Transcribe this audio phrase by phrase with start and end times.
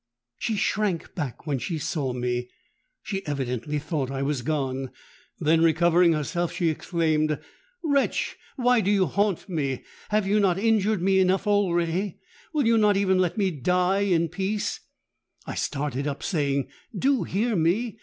[0.39, 4.89] She shrank back when she saw me—she evidently thought I was gone.
[5.39, 7.37] Then, recovering herself, she exclaimed,
[7.83, 8.35] 'Wretch!
[8.55, 9.83] why do you haunt me?
[10.09, 12.17] Have you not injured me enough already?
[12.51, 17.99] Will you not even let me die in peace?'—I started up, saying, 'Do hear me!